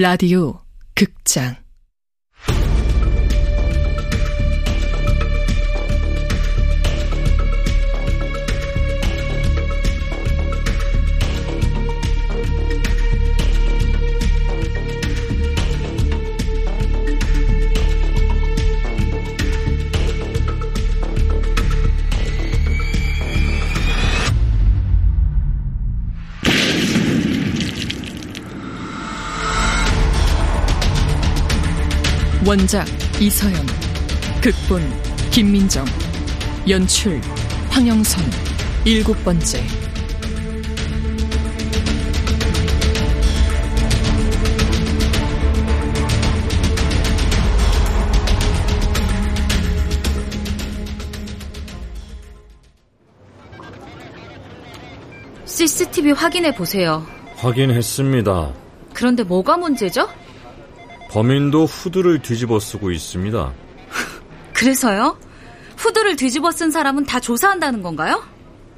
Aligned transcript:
라디오 0.00 0.60
극장 0.94 1.56
원작 32.48 32.86
이서연 33.20 33.54
극본 34.40 34.80
김민정 35.30 35.84
연출 36.66 37.20
황영선 37.68 38.24
일곱 38.86 39.22
번째 39.22 39.62
CCTV 55.44 56.12
확인해 56.12 56.54
보세요. 56.54 57.06
확인했습니다. 57.36 58.54
그런데 58.94 59.22
뭐가 59.22 59.58
문제죠? 59.58 60.08
범인도 61.08 61.64
후드를 61.64 62.20
뒤집어 62.20 62.60
쓰고 62.60 62.90
있습니다. 62.90 63.52
그래서요? 64.52 65.18
후드를 65.76 66.16
뒤집어 66.16 66.50
쓴 66.50 66.70
사람은 66.70 67.04
다 67.04 67.20
조사한다는 67.20 67.82
건가요? 67.82 68.22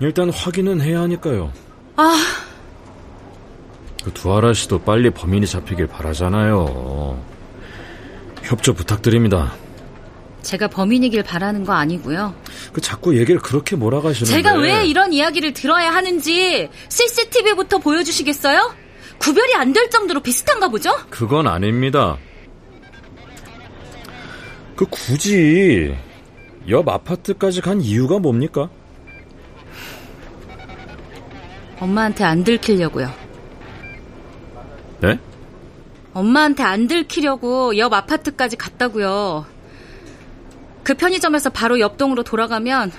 일단 0.00 0.30
확인은 0.30 0.80
해야 0.80 1.00
하니까요. 1.02 1.52
아, 1.96 2.16
그 4.04 4.12
두아라 4.12 4.54
씨도 4.54 4.80
빨리 4.82 5.10
범인이 5.10 5.46
잡히길 5.46 5.86
바라잖아요. 5.88 7.22
협조 8.42 8.74
부탁드립니다. 8.74 9.52
제가 10.42 10.68
범인이길 10.68 11.22
바라는 11.22 11.64
거 11.64 11.74
아니고요. 11.74 12.34
그 12.72 12.80
자꾸 12.80 13.18
얘기를 13.18 13.40
그렇게 13.40 13.76
몰아가시는데 13.76 14.30
제가 14.30 14.54
왜 14.54 14.86
이런 14.86 15.12
이야기를 15.12 15.52
들어야 15.52 15.92
하는지 15.92 16.68
CCTV부터 16.88 17.78
보여주시겠어요? 17.78 18.74
구별이 19.20 19.54
안 19.54 19.72
될 19.72 19.88
정도로 19.90 20.20
비슷한가 20.20 20.68
보죠? 20.68 20.90
그건 21.10 21.46
아닙니다. 21.46 22.16
그 24.74 24.86
굳이 24.86 25.94
옆 26.68 26.88
아파트까지 26.88 27.60
간 27.60 27.80
이유가 27.80 28.18
뭡니까? 28.18 28.68
엄마한테 31.78 32.24
안 32.24 32.44
들키려고요. 32.44 33.10
네? 35.00 35.18
엄마한테 36.12 36.62
안 36.62 36.86
들키려고 36.88 37.76
옆 37.78 37.92
아파트까지 37.92 38.56
갔다고요. 38.56 39.46
그 40.82 40.94
편의점에서 40.94 41.50
바로 41.50 41.78
옆 41.78 41.96
동으로 41.98 42.22
돌아가면 42.22 42.90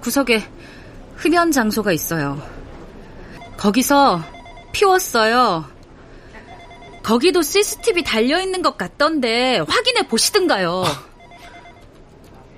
구석에 0.00 0.42
흡연 1.16 1.50
장소가 1.50 1.92
있어요. 1.92 2.40
거기서 3.56 4.22
피웠어요. 4.82 5.64
거기도 7.02 7.42
CCTV 7.42 8.04
달려 8.04 8.40
있는 8.40 8.62
것 8.62 8.76
같던데 8.78 9.58
확인해 9.66 10.06
보시든가요. 10.06 10.84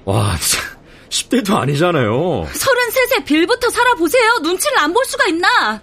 와, 0.05 0.37
진짜 0.39 0.65
10대도 1.09 1.57
아니잖아요. 1.57 2.47
33세 2.53 3.25
빌부터 3.25 3.71
살아보세요. 3.71 4.39
눈치를 4.43 4.79
안 4.79 4.93
볼 4.93 5.05
수가 5.07 5.27
있나? 5.29 5.81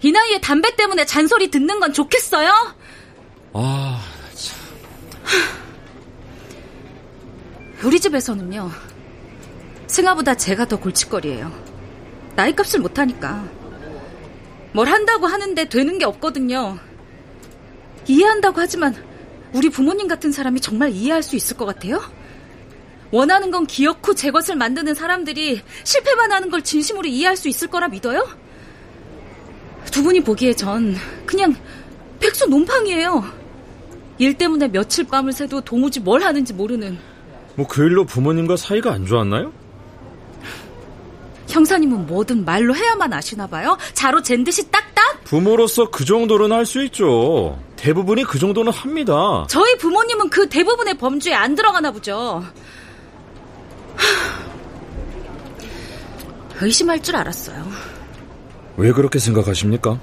이 0.00 0.12
나이에 0.12 0.40
담배 0.40 0.74
때문에 0.76 1.04
잔소리 1.04 1.50
듣는 1.50 1.78
건 1.80 1.92
좋겠어요? 1.92 2.74
아, 3.52 4.00
우리 7.84 8.00
집에서는요. 8.00 8.70
승아보다 9.88 10.36
제가 10.36 10.66
더 10.66 10.78
골칫거리예요. 10.78 11.52
나이값을 12.36 12.80
못하니까. 12.80 13.44
뭘 14.72 14.88
한다고 14.88 15.26
하는데 15.26 15.64
되는 15.68 15.98
게 15.98 16.04
없거든요. 16.04 16.78
이해한다고 18.06 18.60
하지만 18.60 18.94
우리 19.52 19.68
부모님 19.70 20.08
같은 20.08 20.30
사람이 20.32 20.60
정말 20.60 20.90
이해할 20.90 21.22
수 21.22 21.36
있을 21.36 21.56
것 21.56 21.64
같아요? 21.66 22.00
원하는 23.10 23.50
건 23.50 23.66
기어코 23.66 24.14
제 24.14 24.30
것을 24.30 24.56
만드는 24.56 24.94
사람들이 24.94 25.62
실패만 25.84 26.30
하는 26.30 26.50
걸 26.50 26.62
진심으로 26.62 27.06
이해할 27.08 27.36
수 27.36 27.48
있을 27.48 27.68
거라 27.68 27.88
믿어요? 27.88 28.28
두 29.90 30.02
분이 30.02 30.20
보기에 30.20 30.52
전 30.54 30.94
그냥 31.24 31.54
백수 32.20 32.46
논팡이에요. 32.48 33.24
일 34.18 34.34
때문에 34.34 34.68
며칠 34.68 35.04
밤을 35.06 35.32
새도 35.32 35.60
도무지 35.62 36.00
뭘 36.00 36.22
하는지 36.22 36.52
모르는 36.52 36.98
뭐 37.54 37.66
그 37.66 37.82
일로 37.84 38.04
부모님과 38.04 38.56
사이가 38.56 38.92
안 38.92 39.06
좋았나요? 39.06 39.52
형사님은 41.62 42.06
뭐든 42.06 42.44
말로 42.44 42.74
해야만 42.74 43.12
아시나 43.12 43.46
봐요. 43.48 43.76
자로 43.92 44.22
잰 44.22 44.44
듯이 44.44 44.70
딱딱. 44.70 45.24
부모로서 45.24 45.90
그 45.90 46.04
정도는 46.04 46.52
할 46.52 46.64
수 46.64 46.82
있죠. 46.84 47.58
대부분이 47.76 48.24
그 48.24 48.38
정도는 48.38 48.70
합니다. 48.72 49.46
저희 49.48 49.76
부모님은 49.78 50.28
그 50.30 50.48
대부분의 50.48 50.98
범주에 50.98 51.32
안 51.34 51.54
들어가나 51.54 51.90
보죠. 51.90 52.44
하, 53.96 54.06
의심할 56.60 57.02
줄 57.02 57.16
알았어요. 57.16 57.66
왜 58.76 58.92
그렇게 58.92 59.18
생각하십니까? 59.18 59.98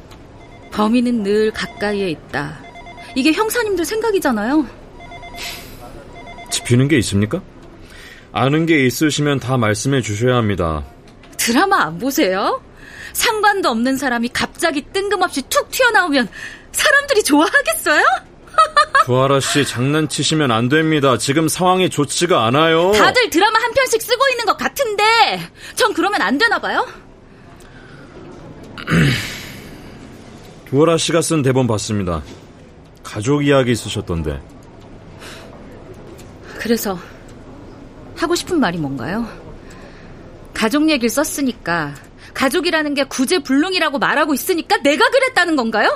범인은 0.72 1.23
늘 1.23 1.51
가까이에 1.51 2.09
있다. 2.09 2.59
이게 3.16 3.31
형사님들 3.31 3.85
생각이잖아요. 3.85 4.66
짚히는 6.49 6.87
게 6.89 6.97
있습니까? 6.97 7.41
아는 8.33 8.66
게 8.66 8.85
있으시면 8.85 9.39
다 9.39 9.57
말씀해 9.57 10.01
주셔야 10.01 10.35
합니다. 10.35 10.83
드라마 11.45 11.83
안 11.83 12.00
보세요? 12.00 12.59
상관도 13.13 13.69
없는 13.69 13.97
사람이 13.97 14.29
갑자기 14.29 14.81
뜬금없이 14.81 15.44
툭 15.44 15.69
튀어나오면 15.69 16.28
사람들이 16.72 17.23
좋아하겠어요? 17.23 18.03
구하라 19.06 19.39
씨 19.39 19.63
장난치시면 19.63 20.50
안 20.50 20.69
됩니다. 20.69 21.19
지금 21.19 21.47
상황이 21.47 21.88
좋지가 21.88 22.47
않아요. 22.47 22.91
다들 22.94 23.29
드라마 23.29 23.59
한 23.59 23.72
편씩 23.73 24.01
쓰고 24.01 24.28
있는 24.31 24.45
것 24.45 24.57
같은데 24.57 25.03
전 25.75 25.94
그러면 25.94 26.19
안 26.23 26.39
되나 26.39 26.57
봐요? 26.57 26.88
구하라 30.72 30.97
씨가 30.97 31.22
쓴 31.22 31.44
대본 31.44 31.67
봤습니다. 31.67 32.23
가족 33.03 33.45
이야기 33.45 33.75
쓰셨던데. 33.75 34.41
그래서 36.57 36.97
하고 38.17 38.34
싶은 38.34 38.59
말이 38.59 38.79
뭔가요? 38.79 39.44
가족 40.55 40.89
얘기를 40.89 41.09
썼으니까 41.09 41.93
가족이라는 42.33 42.93
게 42.95 43.03
구제불능이라고 43.03 43.99
말하고 43.99 44.33
있으니까 44.33 44.77
내가 44.77 45.09
그랬다는 45.09 45.55
건가요? 45.55 45.95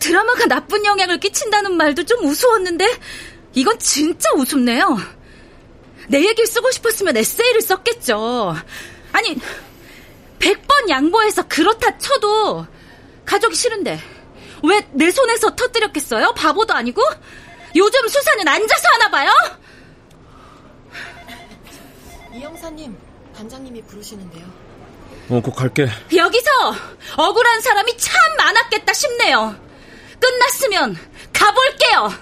드라마가 0.00 0.46
나쁜 0.46 0.84
영향을 0.84 1.18
끼친다는 1.18 1.76
말도 1.76 2.04
좀 2.04 2.24
우스웠는데 2.24 2.86
이건 3.54 3.78
진짜 3.78 4.30
우습네요. 4.34 4.98
내 6.08 6.18
얘기를 6.18 6.46
쓰고 6.46 6.70
싶었으면 6.70 7.16
에세이를 7.16 7.60
썼겠죠. 7.62 8.54
아니 9.12 9.36
100번 10.38 10.88
양보해서 10.90 11.46
그렇다 11.48 11.96
쳐도 11.98 12.66
가족이 13.24 13.54
싫은데 13.54 14.00
왜 14.62 14.80
내 14.92 15.10
손에서 15.10 15.54
터뜨렸겠어요? 15.54 16.32
바보도 16.34 16.72
아니고? 16.74 17.02
요즘 17.76 18.08
수사는 18.08 18.46
앉아서 18.46 18.88
하나 18.92 19.10
봐요? 19.10 19.30
이 22.32 22.40
형사님, 22.40 22.96
반장님이 23.34 23.82
부르시는데요. 23.82 24.44
어, 25.30 25.40
꼭 25.40 25.54
갈게. 25.56 25.88
여기서 26.14 26.50
억울한 27.16 27.60
사람이 27.60 27.96
참 27.98 28.14
많았겠다 28.36 28.92
싶네요. 28.92 29.56
끝났으면 30.20 30.96
가볼게요. 31.32 32.12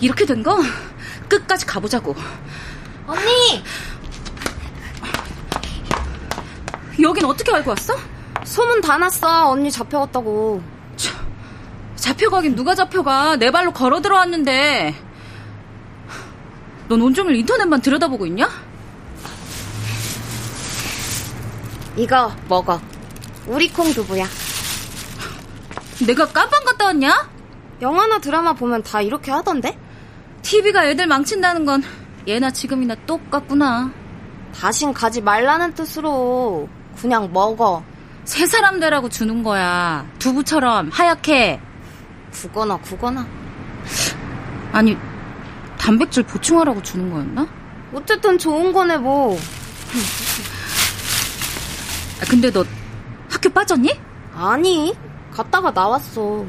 이렇게 0.00 0.24
된 0.26 0.42
거 0.42 0.58
끝까지 1.28 1.66
가보자고. 1.66 2.14
언니! 3.06 3.62
여긴 7.02 7.24
어떻게 7.24 7.52
알고 7.52 7.70
왔어? 7.70 7.94
소문 8.44 8.80
다 8.80 8.96
났어. 8.98 9.50
언니 9.50 9.70
잡혀갔다고. 9.70 10.62
잡혀가긴 11.96 12.54
누가 12.54 12.74
잡혀가. 12.74 13.36
내 13.36 13.50
발로 13.50 13.72
걸어 13.72 14.00
들어왔는데. 14.00 14.94
넌 16.88 17.00
온종일 17.02 17.34
인터넷만 17.36 17.80
들여다보고 17.80 18.26
있냐? 18.26 18.48
이거 21.96 22.32
먹어. 22.48 22.80
우리 23.46 23.68
콩 23.72 23.92
두부야. 23.92 24.26
내가 26.06 26.26
깜빵 26.26 26.64
갔다 26.64 26.84
왔냐? 26.86 27.30
영화나 27.82 28.18
드라마 28.20 28.52
보면 28.52 28.82
다 28.82 29.00
이렇게 29.02 29.30
하던데? 29.32 29.76
TV가 30.46 30.86
애들 30.86 31.08
망친다는 31.08 31.64
건 31.64 31.82
예나 32.28 32.52
지금이나 32.52 32.94
똑같구나. 33.04 33.90
다신 34.54 34.92
가지 34.92 35.20
말라는 35.20 35.74
뜻으로 35.74 36.68
그냥 36.96 37.32
먹어. 37.32 37.82
새 38.24 38.46
사람 38.46 38.78
되라고 38.78 39.08
주는 39.08 39.42
거야. 39.42 40.06
두부처럼 40.20 40.90
하얗게. 40.92 41.60
구거나 42.30 42.76
구거나. 42.76 43.26
아니, 44.70 44.96
단백질 45.78 46.22
보충하라고 46.22 46.80
주는 46.80 47.10
거였나? 47.10 47.48
어쨌든 47.92 48.38
좋은 48.38 48.72
거네 48.72 48.98
뭐. 48.98 49.36
아, 52.22 52.24
근데 52.30 52.52
너 52.52 52.64
학교 53.28 53.48
빠졌니? 53.50 54.00
아니, 54.32 54.96
갔다가 55.32 55.72
나왔어. 55.72 56.46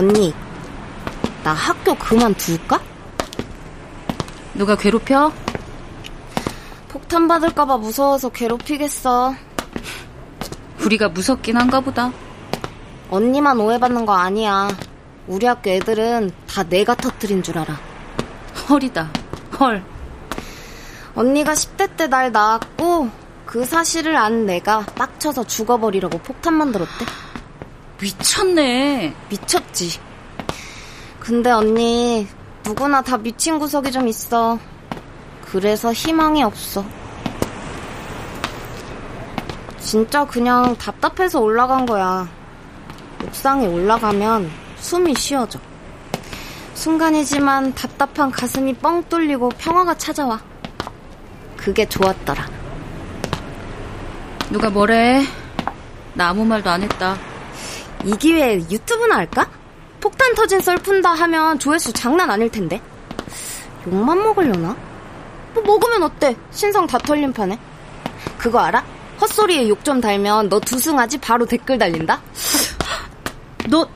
언니, 0.00 0.32
나 1.44 1.52
학교 1.52 1.94
그만둘까? 1.94 2.80
누가 4.54 4.74
괴롭혀? 4.74 5.30
폭탄 6.88 7.28
받을까봐 7.28 7.76
무서워서 7.76 8.30
괴롭히겠어. 8.30 9.34
우리가 10.86 11.10
무섭긴 11.10 11.58
한가 11.58 11.80
보다. 11.80 12.10
언니만 13.10 13.60
오해받는 13.60 14.06
거 14.06 14.14
아니야. 14.14 14.68
우리 15.26 15.44
학교 15.44 15.68
애들은 15.68 16.32
다 16.48 16.62
내가 16.62 16.94
터뜨린 16.94 17.42
줄 17.42 17.58
알아. 17.58 17.78
헐이다. 18.70 19.10
헐. 19.60 19.84
언니가 21.14 21.52
10대 21.52 21.94
때 21.98 22.06
날 22.06 22.32
낳았고 22.32 23.10
그 23.44 23.66
사실을 23.66 24.16
안 24.16 24.46
내가 24.46 24.80
빡쳐서 24.94 25.44
죽어버리려고 25.44 26.16
폭탄 26.20 26.54
만들었대. 26.54 27.04
미쳤네. 28.00 29.14
미쳤지. 29.28 30.00
근데 31.18 31.50
언니 31.50 32.26
누구나 32.64 33.02
다 33.02 33.18
미친 33.18 33.58
구석이 33.58 33.92
좀 33.92 34.08
있어. 34.08 34.58
그래서 35.52 35.92
희망이 35.92 36.42
없어. 36.42 36.84
진짜 39.78 40.24
그냥 40.24 40.74
답답해서 40.76 41.40
올라간 41.40 41.84
거야. 41.84 42.28
옥상에 43.24 43.66
올라가면 43.66 44.50
숨이 44.78 45.14
쉬어져. 45.14 45.58
순간이지만 46.74 47.74
답답한 47.74 48.30
가슴이 48.30 48.74
뻥 48.74 49.04
뚫리고 49.08 49.50
평화가 49.50 49.94
찾아와. 49.98 50.40
그게 51.56 51.84
좋았더라. 51.86 52.48
누가 54.50 54.70
뭐래? 54.70 55.22
나 56.14 56.30
아무 56.30 56.44
말도 56.46 56.70
안 56.70 56.82
했다. 56.82 57.29
이 58.04 58.16
기회에 58.16 58.56
유튜브나 58.70 59.16
할까? 59.16 59.48
폭탄 60.00 60.34
터진 60.34 60.60
썰 60.60 60.76
푼다 60.78 61.10
하면 61.10 61.58
조회수 61.58 61.92
장난 61.92 62.30
아닐 62.30 62.50
텐데. 62.50 62.80
욕만 63.86 64.22
먹으려나? 64.22 64.76
뭐 65.54 65.62
먹으면 65.64 66.02
어때? 66.04 66.36
신성 66.50 66.86
다 66.86 66.98
털린 66.98 67.32
판에. 67.32 67.58
그거 68.38 68.58
알아? 68.60 68.84
헛소리에 69.20 69.68
욕 69.68 69.84
좀 69.84 70.00
달면 70.00 70.48
너 70.48 70.58
두승하지 70.60 71.18
바로 71.18 71.44
댓글 71.44 71.76
달린다? 71.78 72.20
너 73.68 73.86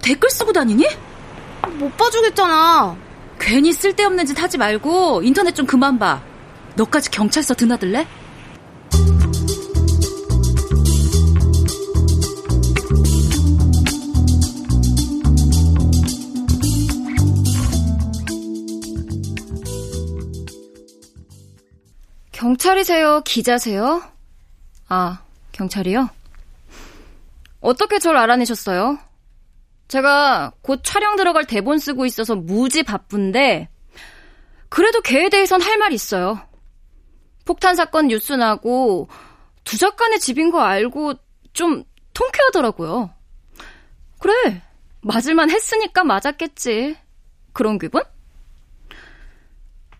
댓글 0.00 0.30
쓰고 0.30 0.52
다니니? 0.52 0.86
못 1.78 1.96
봐주겠잖아. 1.96 2.96
괜히 3.40 3.72
쓸데없는 3.72 4.26
짓 4.26 4.40
하지 4.40 4.58
말고 4.58 5.22
인터넷 5.24 5.52
좀 5.54 5.66
그만 5.66 5.98
봐. 5.98 6.20
너까지 6.76 7.10
경찰서 7.10 7.54
드나들래? 7.54 8.06
경찰이세요? 22.62 23.22
기자세요? 23.22 24.04
아, 24.88 25.24
경찰이요? 25.50 26.08
어떻게 27.60 27.98
절 27.98 28.16
알아내셨어요? 28.16 29.00
제가 29.88 30.52
곧 30.62 30.82
촬영 30.84 31.16
들어갈 31.16 31.44
대본 31.44 31.80
쓰고 31.80 32.06
있어서 32.06 32.36
무지 32.36 32.84
바쁜데, 32.84 33.68
그래도 34.68 35.00
걔에 35.00 35.28
대해선 35.28 35.60
할 35.60 35.76
말 35.78 35.92
있어요. 35.92 36.40
폭탄 37.44 37.74
사건 37.74 38.06
뉴스 38.06 38.32
나고, 38.32 39.08
두 39.64 39.76
작가네 39.76 40.18
집인 40.18 40.52
거 40.52 40.60
알고 40.60 41.14
좀 41.52 41.82
통쾌하더라고요. 42.14 43.10
그래, 44.20 44.62
맞을만 45.00 45.50
했으니까 45.50 46.04
맞았겠지. 46.04 46.96
그런 47.52 47.80
기분? 47.80 48.02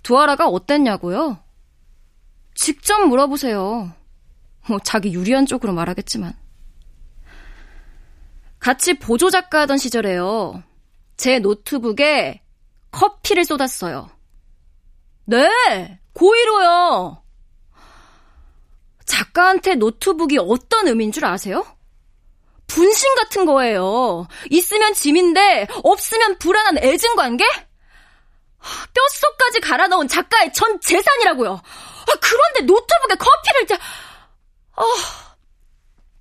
두아라가 0.04 0.46
어땠냐고요? 0.46 1.42
직접 2.54 3.06
물어보세요. 3.06 3.92
뭐 4.68 4.78
자기 4.82 5.12
유리한 5.12 5.46
쪽으로 5.46 5.72
말하겠지만. 5.72 6.34
같이 8.58 8.94
보조 8.94 9.30
작가 9.30 9.62
하던 9.62 9.78
시절에요. 9.78 10.62
제 11.16 11.38
노트북에 11.40 12.42
커피를 12.90 13.44
쏟았어요. 13.44 14.08
네, 15.24 15.98
고의로요. 16.12 17.22
작가한테 19.04 19.74
노트북이 19.74 20.38
어떤 20.38 20.88
의미인 20.88 21.10
줄 21.10 21.24
아세요? 21.24 21.66
분신 22.66 23.14
같은 23.16 23.44
거예요. 23.44 24.26
있으면 24.50 24.94
짐인데 24.94 25.66
없으면 25.82 26.38
불안한 26.38 26.78
애증 26.78 27.16
관계? 27.16 27.44
뼛속까지 28.94 29.60
갈아 29.60 29.88
넣은 29.88 30.08
작가의 30.08 30.52
전 30.52 30.80
재산이라고요. 30.80 31.60
아, 32.02 32.18
그런데 32.20 32.60
노트북에 32.62 33.14
커피를 33.16 33.66
자, 33.66 33.78
아, 34.76 34.82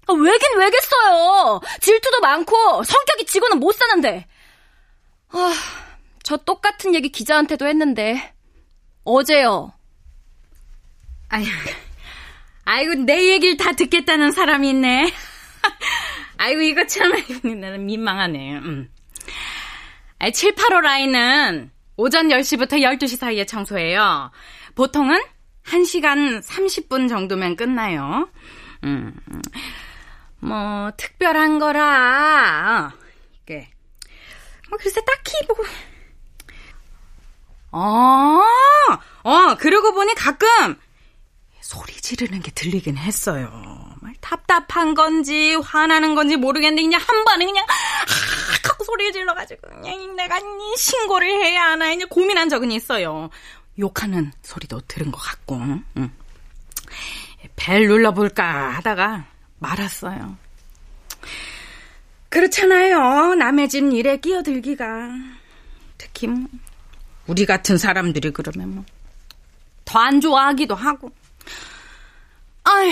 아, 0.07 0.13
왜긴 0.13 0.57
왜겠어요. 0.57 1.61
질투도 1.79 2.19
많고 2.19 2.83
성격이 2.83 3.25
지고는 3.25 3.59
못 3.59 3.73
사는데. 3.73 4.27
아, 5.29 5.53
저 6.23 6.38
똑같은 6.38 6.93
얘기 6.93 7.09
기자한테도 7.09 7.67
했는데 7.67 8.33
어제요. 9.03 9.73
아유, 11.29 11.45
아이고 12.65 12.95
내 13.05 13.29
얘기를 13.29 13.57
다 13.57 13.71
듣겠다는 13.71 14.31
사람이 14.31 14.69
있네. 14.69 15.11
아이고 16.38 16.61
이거 16.61 16.85
참 16.88 17.11
나는 17.43 17.85
민망하네. 17.85 18.57
음. 18.57 18.91
7, 20.33 20.55
8호 20.55 20.81
라인은 20.81 21.71
오전 21.97 22.27
10시부터 22.27 22.81
12시 22.81 23.17
사이에 23.17 23.45
청소해요. 23.45 24.31
보통은 24.75 25.21
1시간 25.71 26.41
30분 26.41 27.07
정도면 27.07 27.55
끝나요. 27.55 28.29
음, 28.83 29.13
뭐, 30.39 30.91
특별한 30.97 31.59
거라, 31.59 32.93
이게, 33.41 33.71
뭐, 34.69 34.77
글쎄, 34.77 35.01
딱히 35.05 35.33
뭐, 35.47 35.57
어, 37.71 38.41
어, 39.23 39.55
그러고 39.57 39.93
보니 39.93 40.13
가끔, 40.15 40.75
소리 41.61 41.93
지르는 41.93 42.41
게 42.41 42.51
들리긴 42.51 42.97
했어요. 42.97 43.49
답답한 44.19 44.93
건지, 44.93 45.55
화나는 45.55 46.15
건지 46.15 46.35
모르겠는데, 46.35 46.81
그냥 46.81 46.99
한 47.01 47.23
번에 47.23 47.45
그냥, 47.45 47.65
아, 47.69 48.67
하고 48.67 48.83
소리 48.83 49.11
질러가지고, 49.13 49.61
그냥 49.81 50.15
내가 50.15 50.39
신고를 50.75 51.27
해야 51.29 51.71
하나, 51.71 51.91
이제 51.91 52.03
고민한 52.05 52.49
적은 52.49 52.71
있어요. 52.71 53.29
욕하는 53.79 54.31
소리도 54.41 54.81
들은 54.87 55.11
것 55.11 55.17
같고, 55.19 55.55
응. 55.97 56.11
벨 57.55 57.87
눌러볼까 57.87 58.69
하다가 58.75 59.25
말았어요. 59.59 60.37
그렇잖아요. 62.29 63.35
남의 63.35 63.69
집 63.69 63.91
일에 63.91 64.17
끼어들기가. 64.17 65.09
특히 65.97 66.27
뭐, 66.27 66.47
우리 67.27 67.45
같은 67.45 67.77
사람들이 67.77 68.31
그러면 68.31 68.75
뭐, 68.75 68.85
더 69.85 69.99
안 69.99 70.21
좋아하기도 70.21 70.75
하고. 70.75 71.11
아휴. 72.63 72.91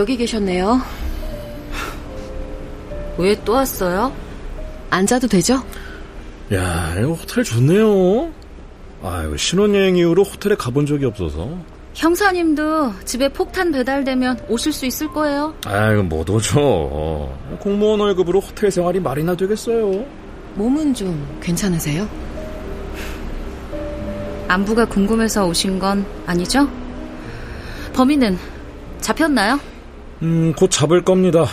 여기 0.00 0.16
계셨네요. 0.16 0.80
왜 3.18 3.36
또 3.44 3.52
왔어요? 3.52 4.10
앉아도 4.88 5.28
되죠? 5.28 5.62
야, 6.54 6.94
이거 6.98 7.12
호텔 7.12 7.44
좋네요. 7.44 8.30
아유, 9.02 9.36
신혼여행 9.36 9.96
이후로 9.98 10.24
호텔에 10.24 10.54
가본 10.54 10.86
적이 10.86 11.04
없어서. 11.04 11.50
형사님도 11.92 12.94
집에 13.04 13.28
폭탄 13.28 13.72
배달되면 13.72 14.38
오실 14.48 14.72
수 14.72 14.86
있을 14.86 15.08
거예요. 15.08 15.54
아유, 15.66 16.02
못 16.02 16.30
오죠. 16.30 17.36
공무원 17.60 18.00
월급으로 18.00 18.40
호텔 18.40 18.70
생활이 18.70 19.00
말이나 19.00 19.34
되겠어요. 19.36 20.06
몸은 20.54 20.94
좀 20.94 21.38
괜찮으세요? 21.42 22.08
안부가 24.48 24.86
궁금해서 24.86 25.46
오신 25.46 25.78
건 25.78 26.06
아니죠? 26.26 26.66
범인은 27.92 28.38
잡혔나요? 29.02 29.60
음, 30.22 30.52
곧 30.56 30.70
잡을 30.70 31.02
겁니다. 31.02 31.46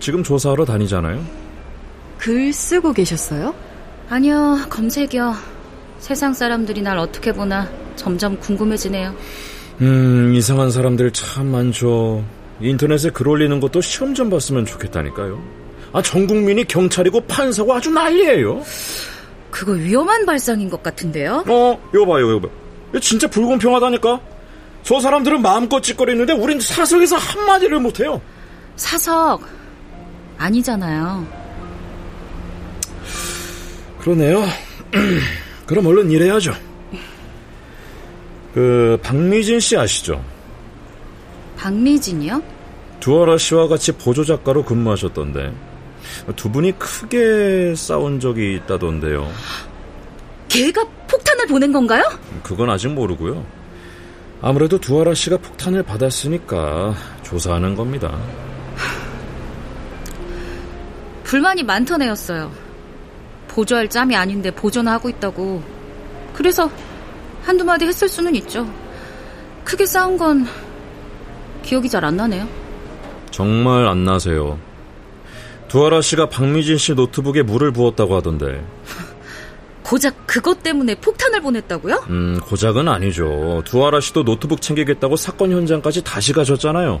지금 0.00 0.22
조사하러 0.22 0.64
다니잖아요. 0.64 1.24
글 2.18 2.52
쓰고 2.52 2.92
계셨어요? 2.92 3.54
아니요, 4.08 4.58
검색이요. 4.68 5.34
세상 5.98 6.34
사람들이 6.34 6.82
날 6.82 6.98
어떻게 6.98 7.32
보나 7.32 7.68
점점 7.96 8.38
궁금해지네요. 8.38 9.14
음, 9.80 10.32
이상한 10.34 10.70
사람들 10.70 11.12
참 11.12 11.46
많죠. 11.46 12.24
인터넷에 12.60 13.10
글 13.10 13.28
올리는 13.28 13.58
것도 13.60 13.80
시험 13.80 14.14
좀 14.14 14.30
봤으면 14.30 14.66
좋겠다니까요. 14.66 15.42
아, 15.92 16.02
전 16.02 16.26
국민이 16.26 16.64
경찰이고 16.64 17.20
판사고 17.22 17.72
아주 17.74 17.90
난리예요. 17.90 18.62
그거 19.50 19.72
위험한 19.72 20.24
발상인 20.26 20.70
것 20.70 20.82
같은데요? 20.82 21.44
어, 21.46 21.78
이거 21.94 22.06
봐요, 22.06 22.30
이거 22.30 22.48
봐. 22.48 22.98
진짜 23.00 23.28
불공평하다니까. 23.28 24.20
저 24.82 24.98
사람들은 25.00 25.42
마음껏 25.42 25.80
찌꺼리는데 25.80 26.32
우린 26.32 26.60
사석에서 26.60 27.16
한마디를 27.16 27.78
못해요. 27.80 28.20
사석 28.76 29.42
아니잖아요. 30.38 31.26
그러네요. 34.00 34.44
그럼 35.66 35.86
얼른 35.86 36.10
일해야죠. 36.10 36.52
그 38.54 38.98
박미진 39.02 39.60
씨 39.60 39.76
아시죠? 39.76 40.22
박미진이요? 41.56 42.42
두아라 43.00 43.38
씨와 43.38 43.68
같이 43.68 43.92
보조 43.92 44.24
작가로 44.24 44.64
근무하셨던데 44.64 45.52
두 46.36 46.50
분이 46.50 46.78
크게 46.78 47.74
싸운 47.76 48.20
적이 48.20 48.56
있다던데요. 48.56 49.30
걔가 50.48 50.84
폭탄을 51.08 51.46
보낸 51.46 51.72
건가요? 51.72 52.02
그건 52.42 52.68
아직 52.68 52.88
모르고요. 52.88 53.44
아무래도 54.42 54.78
두아라 54.78 55.14
씨가 55.14 55.38
폭탄을 55.38 55.84
받았으니까 55.84 56.94
조사하는 57.22 57.76
겁니다. 57.76 58.18
불만이 61.22 61.62
많던 61.62 62.02
애였어요. 62.02 62.50
보조할 63.48 63.88
짬이 63.88 64.16
아닌데 64.16 64.50
보조나 64.50 64.92
하고 64.92 65.08
있다고. 65.08 65.62
그래서 66.34 66.68
한두 67.42 67.64
마디 67.64 67.86
했을 67.86 68.08
수는 68.08 68.34
있죠. 68.36 68.68
크게 69.64 69.86
싸운 69.86 70.18
건 70.18 70.46
기억이 71.62 71.88
잘 71.88 72.04
안 72.04 72.16
나네요. 72.16 72.48
정말 73.30 73.86
안 73.86 74.04
나세요. 74.04 74.58
두아라 75.68 76.02
씨가 76.02 76.28
박미진 76.28 76.76
씨 76.76 76.94
노트북에 76.94 77.42
물을 77.42 77.70
부었다고 77.70 78.16
하던데. 78.16 78.62
고작 79.92 80.26
그것 80.26 80.62
때문에 80.62 80.94
폭탄을 80.94 81.42
보냈다고요? 81.42 82.06
음, 82.08 82.40
고작은 82.46 82.88
아니죠. 82.88 83.60
두아라 83.66 84.00
씨도 84.00 84.24
노트북 84.24 84.62
챙기겠다고 84.62 85.16
사건 85.16 85.52
현장까지 85.52 86.02
다시 86.02 86.32
가셨잖아요. 86.32 86.98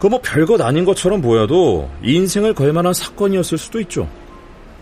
그 0.00 0.08
뭐 0.08 0.20
별것 0.20 0.60
아닌 0.62 0.84
것처럼 0.84 1.22
보여도 1.22 1.88
인생을 2.02 2.54
걸 2.54 2.72
만한 2.72 2.92
사건이었을 2.92 3.56
수도 3.56 3.78
있죠. 3.82 4.10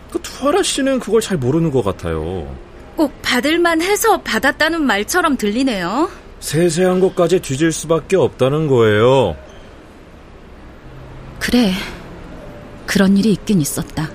그 0.09 0.19
두아라 0.23 0.63
씨는 0.63 0.99
그걸 0.99 1.21
잘 1.21 1.37
모르는 1.37 1.69
것 1.69 1.83
같아요. 1.83 2.51
꼭 2.95 3.13
받을만 3.21 3.83
해서 3.83 4.19
받았다는 4.21 4.81
말처럼 4.81 5.37
들리네요. 5.37 6.09
세세한 6.39 7.01
것까지 7.01 7.39
뒤질 7.39 7.71
수밖에 7.71 8.15
없다는 8.15 8.65
거예요. 8.67 9.35
그래. 11.39 11.71
그런 12.87 13.15
일이 13.15 13.31
있긴 13.31 13.61
있었다. 13.61 14.09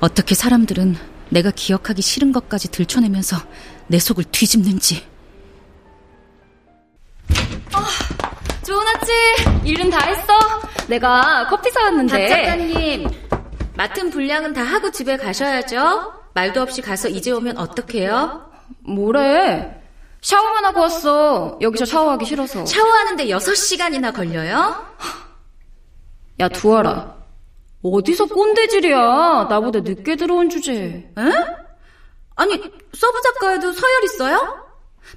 어떻게 0.00 0.34
사람들은 0.34 1.08
내가 1.30 1.50
기억하기 1.50 2.02
싫은 2.02 2.32
것까지 2.32 2.70
들춰내면서 2.70 3.36
내 3.86 3.98
속을 3.98 4.24
뒤집는지. 4.24 5.06
좋은 8.66 8.86
아침. 8.86 9.66
일은 9.66 9.90
다 9.90 10.04
했어. 10.06 10.32
내가 10.88 11.46
커피 11.48 11.70
사왔는데. 11.70 12.28
박 12.28 12.36
작가님, 12.36 13.08
맡은 13.76 14.10
분량은 14.10 14.52
다 14.52 14.62
하고 14.62 14.90
집에 14.90 15.16
가셔야죠. 15.16 16.12
말도 16.34 16.62
없이 16.62 16.82
가서 16.82 17.08
이제 17.08 17.30
오면 17.30 17.58
어떡해요? 17.58 18.50
뭐래? 18.80 19.80
샤워만 20.20 20.64
하고 20.64 20.80
왔어. 20.80 21.58
여기서 21.60 21.84
샤워하기 21.84 22.24
싫어서. 22.24 22.66
샤워하는데 22.66 23.26
6시간이나 23.26 24.14
걸려요? 24.14 24.84
야, 26.40 26.48
두아라. 26.48 27.19
어디서 27.82 28.26
꼰대질이야. 28.26 29.46
나보다 29.48 29.80
늦게 29.80 30.16
들어온 30.16 30.50
주제. 30.50 30.72
에? 31.16 31.22
아니, 32.36 32.54
서브 32.92 33.20
작가에도 33.22 33.72
서열 33.72 34.04
있어요? 34.04 34.64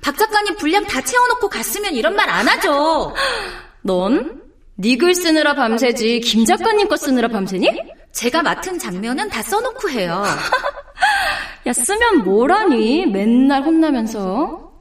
박 0.02 0.18
작가님 0.18 0.56
분량 0.58 0.84
다 0.86 1.02
채워놓고 1.02 1.50
갔으면 1.50 1.94
이런 1.94 2.16
말 2.16 2.30
안 2.30 2.48
하죠. 2.48 3.14
넌? 3.84 4.42
네 4.76 4.88
글 4.88 5.14
쓰느라 5.14 5.54
밤새지 5.54 6.22
김 6.22 6.46
작가님 6.46 6.88
거 6.88 6.98
쓰느라 6.98 7.28
밤새니? 7.28 7.70
제가 8.12 8.42
맡은 8.42 8.80
장면은 8.80 9.30
다 9.30 9.42
써놓고 9.44 9.90
해요. 9.90 10.24
야 11.68 11.74
쓰면 11.74 12.24
뭐하니 12.24 13.06
맨날 13.06 13.64
혼나면서 13.64 14.72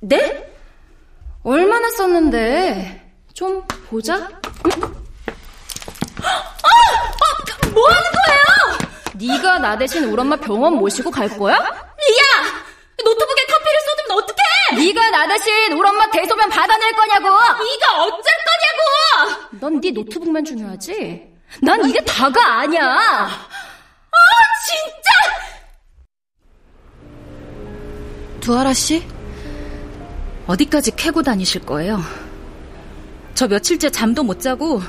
네? 0.00 0.50
얼마나 1.42 1.90
썼는데 1.90 3.14
좀 3.34 3.62
보자 3.88 4.28
뭐 7.72 7.88
하는 7.90 8.10
거예요? 8.12 8.78
네가 9.14 9.58
나 9.58 9.76
대신 9.78 10.04
우리 10.04 10.20
엄마 10.20 10.36
병원 10.36 10.74
모시고 10.74 11.10
갈 11.10 11.28
거야? 11.36 11.54
야! 11.56 11.60
노트북에 13.04 13.46
커피를 13.46 13.80
쏟으면 13.80 14.18
어떡해! 14.22 14.84
네가 14.86 15.10
나 15.10 15.26
대신 15.28 15.72
우리 15.72 15.88
엄마 15.88 16.08
대소변 16.10 16.48
받아낼 16.48 16.92
거냐고 16.92 17.24
네가 17.26 18.02
어쩔 18.04 18.22
거냐고! 18.22 19.48
넌 19.60 19.80
네 19.80 19.90
노트북만 19.90 20.44
중요하지? 20.44 21.32
난 21.62 21.88
이게 21.88 22.00
다가 22.04 22.60
아니야 22.60 22.82
아, 22.84 23.28
진짜! 24.66 25.10
두아라 28.40 28.72
씨? 28.74 29.06
어디까지 30.46 30.94
캐고 30.96 31.22
다니실 31.22 31.64
거예요? 31.64 32.00
저 33.34 33.48
며칠째 33.48 33.90
잠도 33.90 34.22
못 34.22 34.40
자고 34.40 34.82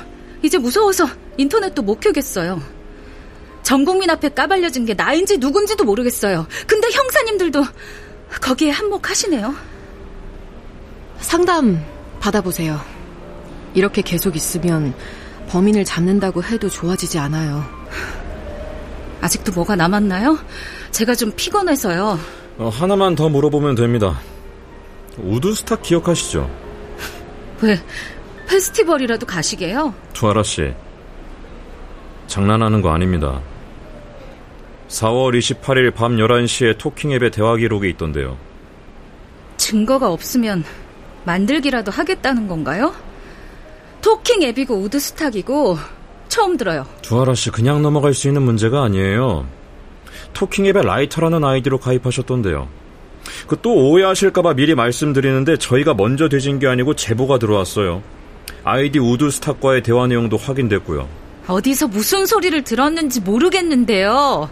이제 0.46 0.58
무서워서 0.58 1.08
인터넷도 1.36 1.82
못 1.82 1.98
켜겠어요. 2.00 2.62
전 3.64 3.84
국민 3.84 4.08
앞에 4.10 4.28
까발려진 4.28 4.84
게 4.84 4.94
나인지 4.94 5.38
누군지도 5.38 5.84
모르겠어요. 5.84 6.46
근데 6.68 6.88
형사님들도 6.90 7.64
거기에 8.40 8.70
한몫하시네요. 8.70 9.54
상담 11.18 11.84
받아보세요. 12.20 12.80
이렇게 13.74 14.02
계속 14.02 14.36
있으면 14.36 14.94
범인을 15.48 15.84
잡는다고 15.84 16.44
해도 16.44 16.68
좋아지지 16.68 17.18
않아요. 17.18 17.64
아직도 19.20 19.50
뭐가 19.52 19.74
남았나요? 19.74 20.38
제가 20.92 21.16
좀 21.16 21.32
피곤해서요. 21.34 22.20
어, 22.58 22.68
하나만 22.68 23.16
더 23.16 23.28
물어보면 23.28 23.74
됩니다. 23.74 24.20
우드스탁 25.18 25.82
기억하시죠? 25.82 26.48
왜 27.62 27.80
페스티벌이라도 28.46 29.26
가시게요? 29.26 29.94
투아라 30.12 30.42
씨. 30.42 30.72
장난하는 32.26 32.80
거 32.82 32.90
아닙니다. 32.90 33.40
4월 34.88 35.36
28일 35.36 35.94
밤 35.94 36.16
11시에 36.16 36.78
토킹 36.78 37.12
앱에 37.12 37.30
대화 37.30 37.56
기록이 37.56 37.88
있던데요. 37.90 38.36
증거가 39.56 40.10
없으면 40.10 40.64
만들기라도 41.24 41.90
하겠다는 41.90 42.46
건가요? 42.46 42.94
토킹 44.00 44.42
앱이고 44.42 44.76
우드스탁이고 44.76 45.78
처음 46.28 46.56
들어요. 46.56 46.86
두아라 47.02 47.34
씨 47.34 47.50
그냥 47.50 47.82
넘어갈 47.82 48.14
수 48.14 48.28
있는 48.28 48.42
문제가 48.42 48.82
아니에요. 48.84 49.46
talking 50.34 50.66
앱에 50.66 50.82
writer라는 50.82 51.42
아이디로 51.42 51.78
가입하셨던데요. 51.78 52.68
그 53.48 53.56
또 53.60 53.74
오해하실까봐 53.74 54.54
미리 54.54 54.74
말씀드리는데 54.76 55.56
저희가 55.56 55.94
먼저 55.94 56.28
뒤진 56.28 56.58
게 56.60 56.68
아니고 56.68 56.94
제보가 56.94 57.38
들어왔어요. 57.38 58.02
아이디 58.68 58.98
우드스탁과의 58.98 59.84
대화 59.84 60.08
내용도 60.08 60.36
확인됐고요. 60.36 61.08
어디서 61.46 61.86
무슨 61.86 62.26
소리를 62.26 62.60
들었는지 62.64 63.20
모르겠는데요. 63.20 64.50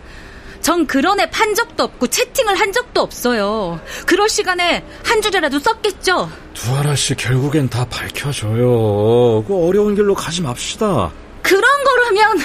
전 0.61 0.87
그런 0.87 1.19
앱 1.21 1.27
깐 1.31 1.55
적도 1.57 1.83
없고 1.83 2.07
채팅을 2.07 2.55
한 2.59 2.73
적도 2.73 3.01
없어요. 3.01 3.81
그럴 4.07 4.29
시간에 4.29 4.85
한 5.05 5.21
줄이라도 5.21 5.59
썼겠죠? 5.59 6.31
두아라 6.55 6.95
씨 6.95 7.17
결국엔 7.17 7.69
다 7.69 7.85
밝혀져요. 7.91 9.45
그 9.49 9.67
어려운 9.67 9.97
길로 9.97 10.15
가지 10.15 10.43
맙시다. 10.43 11.11
그런 11.43 11.63
거라면 11.85 12.39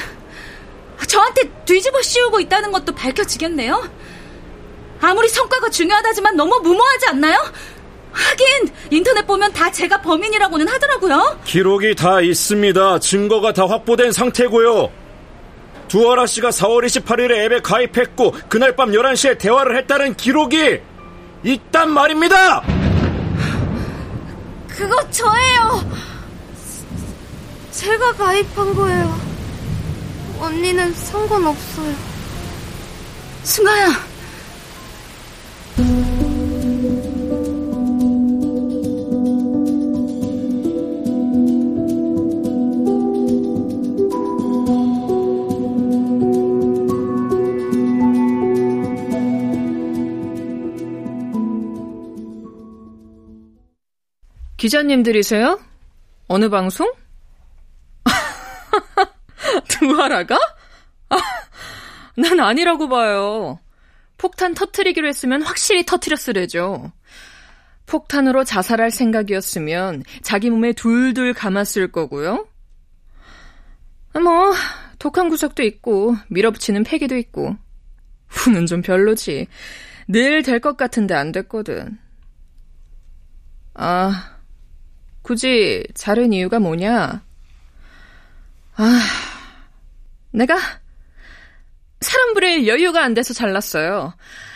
저한테 1.08 1.44
뒤집어 1.66 2.02
씌우고 2.02 2.40
있다는 2.40 2.72
것도 2.72 2.96
밝혀지겠네요? 2.96 3.88
아무리 5.02 5.30
성과가 5.30 5.70
중요하다지만 5.70 6.36
너무 6.36 6.60
무모하지 6.64 7.06
않나요? 7.10 7.38
하긴 8.12 8.70
인터넷 8.92 9.26
보면 9.26 9.52
다 9.54 9.72
제가 9.72 10.02
범인이라고는 10.02 10.68
하더라고요. 10.68 11.40
기록이 11.46 11.96
다 11.96 12.22
있습니다. 12.22 13.00
증거가 13.00 13.54
다 13.54 13.68
확보된 13.68 14.12
상태고요. 14.12 14.92
두아라 15.88 16.26
씨가 16.28 16.50
4월 16.50 16.86
28일에 16.86 17.46
앱에 17.46 17.62
가입했고 17.62 18.34
그날 18.48 18.76
밤 18.76 18.92
11시에 18.92 19.38
대화를 19.38 19.78
했다는 19.78 20.16
기록이 20.16 20.80
있단 21.44 21.90
말입니다. 21.92 22.62
그거 24.68 24.96
저예요. 25.10 25.92
제가 27.72 28.14
가입한 28.14 28.76
거예요. 28.76 29.20
언니는 30.40 30.94
상관없어요. 30.94 31.96
승아야. 33.44 34.09
기자님들이세요? 54.60 55.58
어느 56.28 56.50
방송? 56.50 56.92
두하라가? 59.70 60.38
아, 61.10 61.18
난 62.18 62.40
아니라고 62.42 62.90
봐요. 62.90 63.60
폭탄 64.18 64.54
터트리기로 64.54 65.08
했으면 65.08 65.42
확실히 65.44 65.86
터트렸으래죠. 65.86 66.92
폭탄으로 67.86 68.44
자살할 68.44 68.92
생각이었으면 68.92 70.04
자기 70.22 70.50
몸에 70.50 70.74
둘둘 70.74 71.34
감았을 71.34 71.92
거고요. 71.94 72.46
뭐, 74.22 74.54
독한 75.00 75.30
구석도 75.30 75.64
있고, 75.64 76.16
밀어붙이는 76.28 76.84
패기도 76.84 77.16
있고. 77.18 77.56
후는 78.28 78.66
좀 78.66 78.82
별로지. 78.82 79.48
늘 80.10 80.44
될 80.44 80.60
것 80.60 80.76
같은데 80.76 81.14
안 81.16 81.32
됐거든. 81.32 81.98
아, 83.74 84.39
굳이 85.30 85.86
자른 85.94 86.34
이유가 86.34 86.58
뭐냐? 86.58 87.24
아, 88.78 89.00
내가 90.32 90.58
사람 92.02 92.34
부릴 92.34 92.66
여유가 92.68 93.04
안 93.04 93.14
돼서 93.14 93.36
잘났어요. 93.36 94.16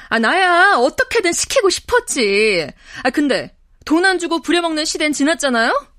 아, 0.09 0.17
나야 0.17 0.77
어떻게든 0.77 1.31
시키고 1.31 1.69
싶었지. 1.69 2.67
아, 3.03 3.11
근데 3.11 3.55
돈 3.85 4.03
안 4.03 4.17
주고 4.17 4.41
부려먹는 4.41 4.83
시대는 4.85 5.13
지났잖아요? 5.13 5.89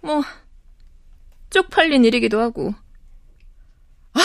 뭐, 0.00 0.24
쪽팔린 1.50 2.04
일이기도 2.04 2.40
하고. 2.40 2.74
아, 4.14 4.20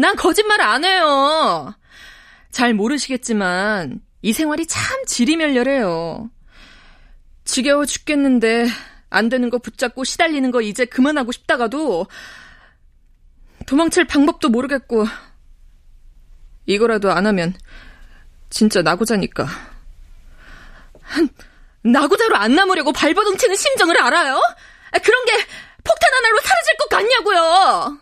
난 0.00 0.16
거짓말 0.16 0.62
안 0.62 0.86
해요. 0.86 1.74
잘 2.50 2.72
모르시겠지만, 2.72 4.00
이 4.22 4.32
생활이 4.32 4.64
참 4.66 5.04
지리멸렬해요. 5.04 6.30
지겨워 7.44 7.84
죽겠는데, 7.84 8.68
안 9.10 9.28
되는 9.28 9.50
거 9.50 9.58
붙잡고 9.58 10.04
시달리는 10.04 10.50
거 10.50 10.60
이제 10.60 10.84
그만하고 10.84 11.32
싶다가도 11.32 12.06
도망칠 13.66 14.06
방법도 14.06 14.48
모르겠고 14.48 15.06
이거라도 16.66 17.10
안 17.10 17.26
하면 17.26 17.54
진짜 18.50 18.82
나고자니까. 18.82 19.46
나고자로 21.82 22.36
안 22.36 22.54
남으려고 22.54 22.92
발버둥 22.92 23.36
치는 23.36 23.56
심정을 23.56 24.00
알아요? 24.00 24.40
그런 25.02 25.24
게 25.24 25.32
폭탄 25.84 26.12
하나로 26.14 26.38
사라질 26.40 26.76
것 26.76 26.88
같냐고요. 26.88 27.98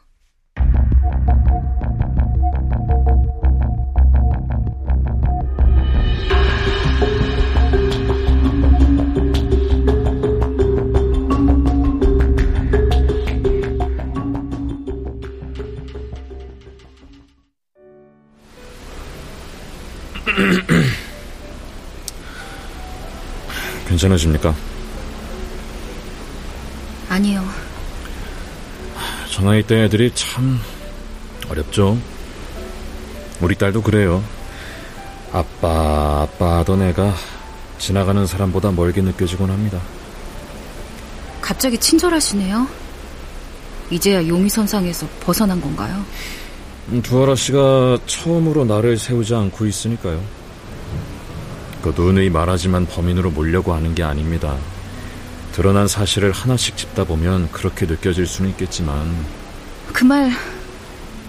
괜찮으십니까? 23.96 24.54
아니요. 27.08 27.44
저 29.30 29.42
나이 29.42 29.62
때 29.62 29.84
애들이 29.84 30.10
참 30.14 30.60
어렵죠. 31.48 31.98
우리 33.40 33.54
딸도 33.54 33.82
그래요. 33.82 34.22
아빠, 35.32 36.22
아빠 36.22 36.58
하던 36.58 36.82
애가 36.82 37.14
지나가는 37.78 38.26
사람보다 38.26 38.72
멀게 38.72 39.02
느껴지곤 39.02 39.50
합니다. 39.50 39.80
갑자기 41.40 41.78
친절하시네요. 41.78 42.66
이제야 43.90 44.26
용의선상에서 44.26 45.06
벗어난 45.20 45.60
건가요? 45.60 46.04
음, 46.88 47.02
두아라 47.02 47.34
씨가 47.34 47.98
처음으로 48.06 48.64
나를 48.64 48.98
세우지 48.98 49.34
않고 49.34 49.66
있으니까요. 49.66 50.35
그 51.86 51.94
누누이 51.96 52.30
말하지만 52.30 52.84
범인으로 52.86 53.30
몰려고 53.30 53.72
하는 53.72 53.94
게 53.94 54.02
아닙니다. 54.02 54.56
드러난 55.52 55.86
사실을 55.86 56.32
하나씩 56.32 56.76
짚다 56.76 57.04
보면 57.04 57.48
그렇게 57.52 57.86
느껴질 57.86 58.26
수는 58.26 58.50
있겠지만 58.50 59.14
그 59.92 60.04
말 60.04 60.32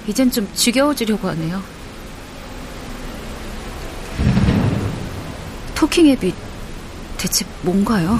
이젠 0.08 0.32
좀 0.32 0.50
지겨워지려고 0.56 1.28
하네요. 1.28 1.62
토킹 5.76 6.08
앱이 6.08 6.34
대체 7.18 7.46
뭔가요? 7.62 8.20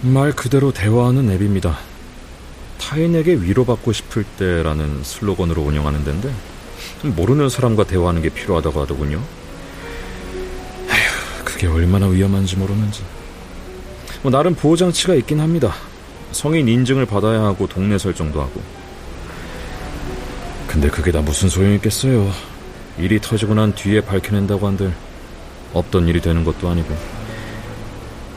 말 0.00 0.32
그대로 0.32 0.72
대화하는 0.72 1.30
앱입니다. 1.32 1.76
타인에게 2.80 3.34
위로받고 3.34 3.92
싶을 3.92 4.24
때라는 4.38 5.02
슬로건으로 5.04 5.60
운영하는 5.60 6.02
데인데 6.02 6.32
모르는 7.02 7.50
사람과 7.50 7.84
대화하는 7.84 8.22
게 8.22 8.30
필요하다고 8.30 8.80
하더군요. 8.80 9.22
그게 11.56 11.68
얼마나 11.68 12.06
위험한지 12.06 12.54
모르는지. 12.56 13.02
뭐 14.20 14.30
나름 14.30 14.54
보호장치가 14.54 15.14
있긴 15.14 15.40
합니다. 15.40 15.72
성인 16.30 16.68
인증을 16.68 17.06
받아야 17.06 17.40
하고 17.40 17.66
동네 17.66 17.96
설정도 17.96 18.42
하고. 18.42 18.60
근데 20.66 20.90
그게 20.90 21.10
다 21.10 21.22
무슨 21.22 21.48
소용이 21.48 21.76
있겠어요. 21.76 22.30
일이 22.98 23.18
터지고 23.18 23.54
난 23.54 23.74
뒤에 23.74 24.02
밝혀낸다고 24.02 24.66
한들 24.66 24.92
없던 25.72 26.08
일이 26.08 26.20
되는 26.20 26.44
것도 26.44 26.68
아니고. 26.68 26.94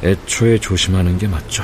애초에 0.01 0.57
조심하는 0.57 1.17
게 1.17 1.27
맞죠. 1.27 1.63